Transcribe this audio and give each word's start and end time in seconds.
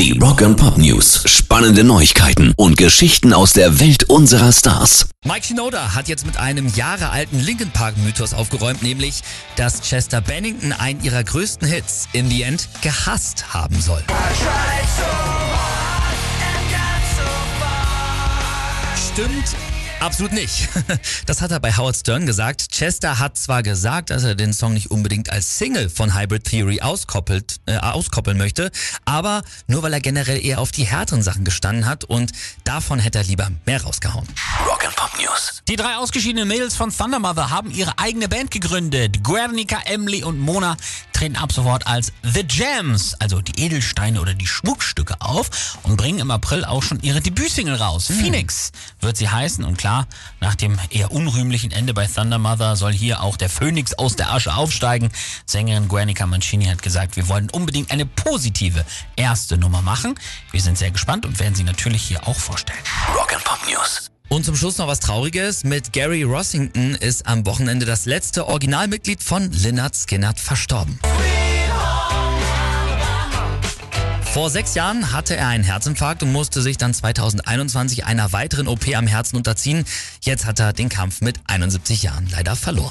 Die 0.00 0.18
Rock 0.18 0.40
and 0.40 0.56
Pop 0.56 0.78
News. 0.78 1.24
Spannende 1.26 1.84
Neuigkeiten 1.84 2.54
und 2.56 2.78
Geschichten 2.78 3.34
aus 3.34 3.52
der 3.52 3.80
Welt 3.80 4.04
unserer 4.04 4.50
Stars. 4.50 5.10
Mike 5.26 5.44
Shinoda 5.44 5.94
hat 5.94 6.08
jetzt 6.08 6.24
mit 6.24 6.38
einem 6.38 6.66
jahrealten 6.74 7.38
Linkin 7.38 7.68
Park 7.68 7.98
Mythos 7.98 8.32
aufgeräumt, 8.32 8.82
nämlich, 8.82 9.20
dass 9.56 9.82
Chester 9.82 10.22
Bennington 10.22 10.72
einen 10.72 11.04
ihrer 11.04 11.22
größten 11.22 11.68
Hits, 11.68 12.08
In 12.14 12.30
the 12.30 12.40
End, 12.40 12.66
gehasst 12.80 13.52
haben 13.52 13.78
soll. 13.78 14.02
Stimmt 19.12 19.54
Absolut 20.00 20.32
nicht. 20.32 20.68
Das 21.26 21.42
hat 21.42 21.50
er 21.50 21.60
bei 21.60 21.76
Howard 21.76 21.96
Stern 21.96 22.26
gesagt. 22.26 22.72
Chester 22.72 23.18
hat 23.18 23.36
zwar 23.38 23.62
gesagt, 23.62 24.10
dass 24.10 24.24
er 24.24 24.34
den 24.34 24.52
Song 24.52 24.74
nicht 24.74 24.90
unbedingt 24.90 25.30
als 25.30 25.58
Single 25.58 25.88
von 25.88 26.18
Hybrid 26.18 26.44
Theory 26.44 26.80
auskoppelt, 26.80 27.60
äh, 27.66 27.76
auskoppeln 27.76 28.36
möchte, 28.36 28.70
aber 29.04 29.42
nur 29.68 29.82
weil 29.82 29.92
er 29.92 30.00
generell 30.00 30.44
eher 30.44 30.58
auf 30.58 30.72
die 30.72 30.84
härteren 30.84 31.22
Sachen 31.22 31.44
gestanden 31.44 31.86
hat 31.86 32.04
und 32.04 32.32
davon 32.64 32.98
hätte 32.98 33.18
er 33.18 33.24
lieber 33.24 33.48
mehr 33.66 33.82
rausgehauen. 33.82 34.26
Rock'n'Pop 34.66 35.22
News. 35.22 35.62
Die 35.68 35.76
drei 35.76 35.96
ausgeschiedenen 35.96 36.48
Mädels 36.48 36.74
von 36.74 36.90
Thunder 36.90 37.18
Mother 37.18 37.50
haben 37.50 37.70
ihre 37.70 37.98
eigene 37.98 38.28
Band 38.28 38.50
gegründet. 38.50 39.22
Guernica, 39.22 39.78
Emily 39.84 40.24
und 40.24 40.38
Mona 40.38 40.76
treten 41.20 41.36
ab 41.36 41.52
sofort 41.52 41.86
als 41.86 42.14
The 42.22 42.44
Gems, 42.44 43.14
also 43.18 43.42
die 43.42 43.62
Edelsteine 43.62 44.22
oder 44.22 44.32
die 44.32 44.46
Schmuckstücke 44.46 45.16
auf 45.20 45.76
und 45.82 45.98
bringen 45.98 46.18
im 46.18 46.30
April 46.30 46.64
auch 46.64 46.82
schon 46.82 46.98
ihre 47.02 47.20
Debütsingle 47.20 47.78
raus. 47.78 48.08
Mhm. 48.08 48.14
Phoenix 48.14 48.72
wird 49.00 49.18
sie 49.18 49.28
heißen 49.28 49.62
und 49.66 49.76
klar, 49.76 50.06
nach 50.40 50.54
dem 50.54 50.78
eher 50.88 51.12
unrühmlichen 51.12 51.72
Ende 51.72 51.92
bei 51.92 52.06
Thunder 52.06 52.38
Mother 52.38 52.74
soll 52.74 52.94
hier 52.94 53.22
auch 53.22 53.36
der 53.36 53.50
Phönix 53.50 53.92
aus 53.92 54.16
der 54.16 54.32
Asche 54.32 54.54
aufsteigen. 54.54 55.10
Sängerin 55.44 55.88
Guernica 55.88 56.24
Mancini 56.24 56.64
hat 56.64 56.80
gesagt, 56.80 57.16
wir 57.16 57.28
wollen 57.28 57.50
unbedingt 57.50 57.90
eine 57.90 58.06
positive 58.06 58.86
erste 59.16 59.58
Nummer 59.58 59.82
machen. 59.82 60.18
Wir 60.52 60.62
sind 60.62 60.78
sehr 60.78 60.90
gespannt 60.90 61.26
und 61.26 61.38
werden 61.38 61.54
sie 61.54 61.64
natürlich 61.64 62.00
hier 62.00 62.26
auch 62.26 62.38
vorstellen. 62.38 62.78
Rock'n'Pop 63.14 63.70
News. 63.70 64.10
Und 64.30 64.44
zum 64.44 64.54
Schluss 64.54 64.78
noch 64.78 64.86
was 64.86 65.00
Trauriges. 65.00 65.64
Mit 65.64 65.92
Gary 65.92 66.22
Rossington 66.22 66.94
ist 66.94 67.26
am 67.26 67.44
Wochenende 67.46 67.84
das 67.84 68.06
letzte 68.06 68.46
Originalmitglied 68.46 69.24
von 69.24 69.50
Lynyrd 69.50 69.96
Skynyrd 69.96 70.38
verstorben. 70.38 71.00
Vor 74.32 74.48
sechs 74.48 74.76
Jahren 74.76 75.10
hatte 75.12 75.36
er 75.36 75.48
einen 75.48 75.64
Herzinfarkt 75.64 76.22
und 76.22 76.30
musste 76.30 76.62
sich 76.62 76.78
dann 76.78 76.94
2021 76.94 78.04
einer 78.04 78.32
weiteren 78.32 78.68
OP 78.68 78.86
am 78.94 79.08
Herzen 79.08 79.36
unterziehen. 79.36 79.84
Jetzt 80.20 80.46
hat 80.46 80.60
er 80.60 80.72
den 80.72 80.88
Kampf 80.88 81.20
mit 81.22 81.40
71 81.46 82.04
Jahren 82.04 82.28
leider 82.30 82.54
verloren. 82.54 82.86